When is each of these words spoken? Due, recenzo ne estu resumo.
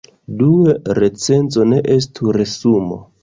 Due, 0.37 0.73
recenzo 0.99 1.67
ne 1.73 1.81
estu 1.99 2.35
resumo. 2.41 2.99